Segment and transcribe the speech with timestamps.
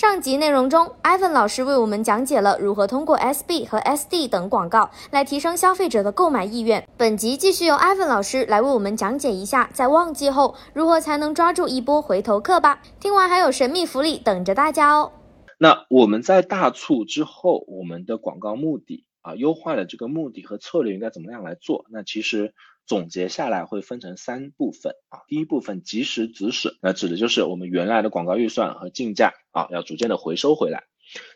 [0.00, 6.88] 上集内容中，Ivan 老师为我们讲解了如何通过 SB 和 SD 等广告来提升消费者的购买意愿。
[6.96, 12.80] 本集继续由 Ivan 老师来为我们讲解一下，在旺季后如何才能抓住一波回头客吧。
[12.98, 15.12] 听完还有神秘福利等着大家哦。
[15.58, 21.86] 那我们在大促之后，我们的广告目的啊，优化的这个目的和策略应该怎么样来做？
[21.90, 22.54] 那其实。
[22.86, 30.82] 总结下来会分成三部分啊，第一部分及时止损，那指的就是我们原来的广告预算和竞价啊，要逐渐的回收回来。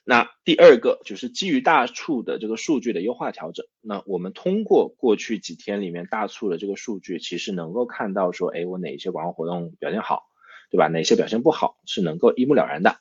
[0.03, 10.25] 那第二个就是基于大促的这个数据的优化调整，那我们通过过去几天里面大促的这个数据，其实能够看到说，哎，我哪一些广告活动表现好，
[10.73, 10.89] 对吧？
[10.89, 12.97] 哪些表现不好，是能够一目了然的。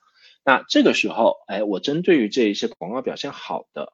[0.45, 3.93] 那这个时候，哎，我针对于这一些广告表现好的。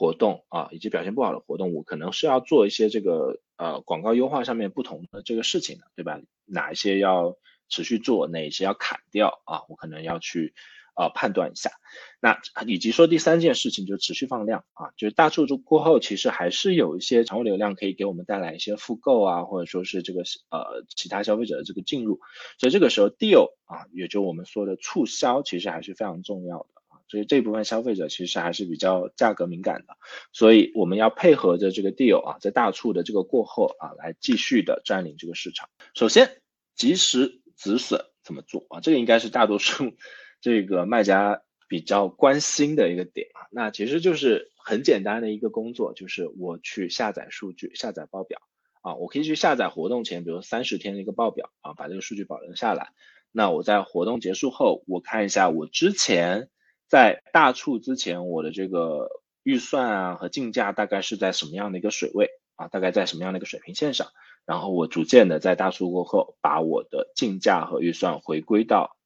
[0.00, 6.22] 活动啊，以及表现不好的活动，我可能是要做一些这个呃广告优化上面不同的这个事情的，对吧？
[6.46, 7.36] 哪一些要
[7.68, 9.60] 持续做，哪一些要砍掉啊？
[9.68, 10.54] 我可能要去
[10.96, 11.70] 呃判断一下。
[12.18, 22.20] 那以及说第三件事情就持续放量啊，就是大促过后，其实还是有一些常规流量可以给我们带来一些复购啊，或者说是这个呃其他消费者的这个进入，
[22.58, 26.79] 所以这个时候 deal 啊，也就我们说的促销，其实还是非常重要的。
[27.10, 29.96] 所以这部分消费者其实还是比较价格敏感的，
[30.32, 35.68] 所以我们要配合着这个 deal 啊，在大促的这个过后啊，来继续的占领这个市场。
[35.92, 36.40] 首先，
[36.76, 38.78] 及时止损怎么做啊？
[38.78, 39.92] 这个应该是大多数
[40.40, 43.50] 这个卖家比较关心的一个点啊。
[43.50, 48.40] 那其实就是很简单的一个工作，就是我去下载数据、下载报表
[48.82, 52.90] 啊，我可以去下载活动前，比如三十天的一个报表啊，把这个数据保留下来。
[53.32, 56.48] 那我在活动结束后，我看一下我之前。
[56.90, 59.08] 在大促之前，我的这个
[59.44, 62.66] 预算啊和竞价大概是在什么样的一个水位啊？
[62.66, 64.08] 大概在什么样的一个水平线上？
[64.44, 68.96] 然后我逐渐的在大促过后，把我的竞价和预算回归到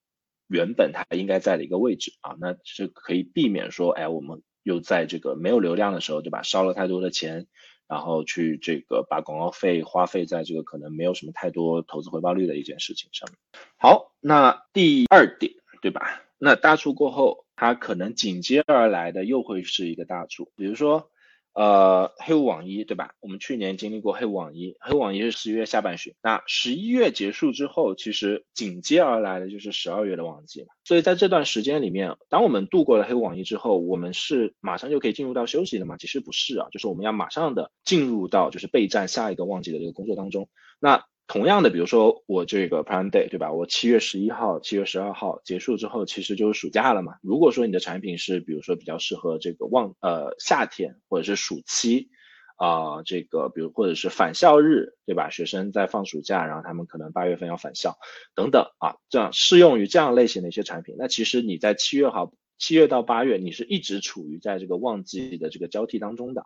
[0.49, 6.43] 原本它应该在的一个位置啊，那是可以避免说，哎，我们又在这个没有流量的时候，对吧？
[6.43, 7.47] 烧了太多的钱，
[7.87, 13.37] 然后去这个把广告费花费在这个可能没有什么太多投资回报率的一件事情上面。
[13.77, 15.53] 好，那第二点，
[15.83, 16.24] 对吧？
[16.45, 21.09] 那大促过后，它可能紧接而来的又会是一个大促，比如说，
[21.55, 23.15] 呃，黑五网一，对吧？
[23.21, 30.67] 我们去年经历过黑五网一，黑五网一是十一月下半旬，那十一月结束之后，其实紧接而来的就是十二月的旺季了。
[30.85, 35.97] 所以在这段时间里面，当我们度过了黑五网一之后，我们是马上就可以进入到休息的吗？
[35.97, 40.51] 其实不是啊，就是我们要马上的进入到就是备战下一个旺季的这个工作当中。
[40.79, 43.51] 那同样的，比如说我这个 Prime Day，对吧？
[43.51, 47.15] 我七月十一号、七月十二号结束之后，其实就是暑假了嘛。
[47.23, 52.11] 如果说你的产品是，比如说比较适合这个旺呃夏天或者是暑期
[52.57, 55.31] 啊，这个比如或者是返校日，对吧？
[55.31, 57.97] 学生在放暑假，然后他们可能八月份要返校
[58.35, 60.95] 等等啊，这样适用于这样类型的一些产品。
[60.99, 66.45] 那其实你在七月号七月到八月，你是一直处于在这个旺季的这个交替当中的。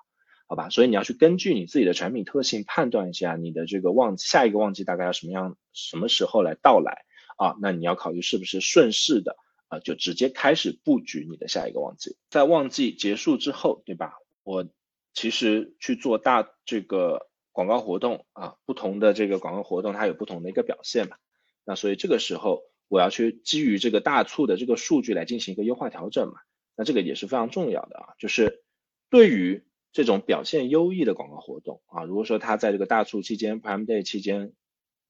[0.51, 7.05] 好吧，所以你要去根据你自己的产品特性判断一下你的这个旺，下一个旺季大概要什么样，什么时候来到来
[7.37, 7.55] 啊？
[7.61, 9.37] 那你要考虑是不是顺势的
[9.69, 12.17] 啊，就直接开始布局你的下一个旺季。
[12.31, 14.15] 在旺季结束之后，对吧？
[14.43, 14.67] 我
[15.13, 21.19] 其实去做大这个广告活动啊，不同的这个广告活动它有不同的一个表现嘛。
[21.67, 26.41] 那所以这个时候我要去基于这个大促的这个数据来进行一个优化调整嘛。
[26.75, 28.65] 那这个也是非常重要的啊，就是
[29.11, 29.68] 对于。
[29.99, 34.53] 这种表现优异的广告活动啊，如果说它在这个大促期间、Prime Day 期间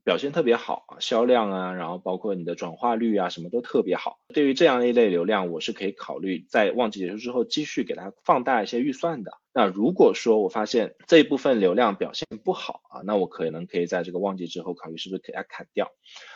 [0.03, 4.19] 表现特别好啊，销量啊，然后包括你的转化率啊，什么都特别好。
[4.32, 9.32] 对于这样一类流量，我是可以考虑在旺季结束之后继续给它放大一些预算的。
[9.53, 15.91] 那如果说我发现这一部分流量表现不好啊，那我可能可以在这个旺季之后考虑是不是给它砍掉。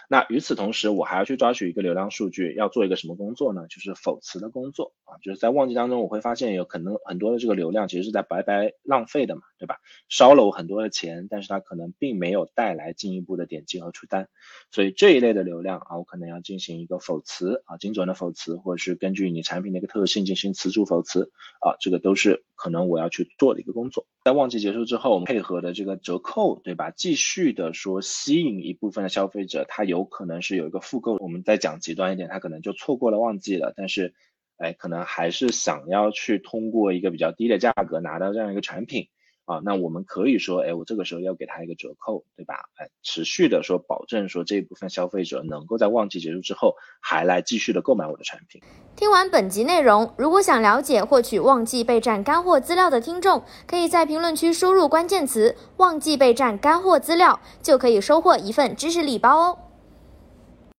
[0.08, 3.66] 那与此同时，我还要去抓取一个流量数据，要做一个什么工作呢？
[3.68, 9.76] 就是否词的工作啊，就是在旺季当中，我会发现有可能很多的这个流量其实是在白白浪费的嘛，对吧？
[10.08, 14.28] 烧了我很多的钱，但是它可能并没有带来进一步的点击和出单，
[14.70, 21.30] 所以这一类的流量啊，我可能要进行一个否词啊，精准的否词，或者是根据你产品的一个特性进行词组否词
[21.60, 24.06] 啊，这个都是可能我要去做的一个工作。
[24.24, 26.90] 在旺季结束之后，我们配合的这个折扣，对吧？
[26.90, 31.16] 继续的说吸引一部分的消费者，他有可能是有一个复购。
[31.20, 34.14] 我们再讲极端一点，他可能就错过了旺季了，但是，
[34.56, 39.08] 哎，可能还是想要去通过一个比较低的价格拿到这样一个产品。
[39.52, 42.54] 啊，那我们可以说，哎，我这个时候要给他一个折扣，对吧？
[42.76, 48.62] 哎，持续的说，保证说这一部分消费者能够在旺季结束之后还来继续的购买我的产品。
[48.96, 59.58] 听完本集内容，如果想了解获取旺季备战干货资料的听众，可以在评论区输入关键词“旺季备战干货资料”，就可以收获一份知识礼包哦。